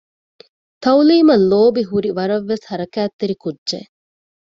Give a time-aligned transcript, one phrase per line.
[0.83, 3.89] ތައުލީމަށް ލޯބިހުރި ވަރަށް ވެސް ހަރަކާތްތެރި ކުއްޖެއް